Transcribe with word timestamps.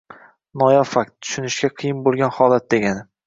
noyob 0.61 0.87
fakt, 0.93 1.13
tushunishga 1.27 1.71
qiyin 1.81 2.01
bo‘lgan 2.09 2.35
holat”- 2.39 2.69
degani. 2.75 3.07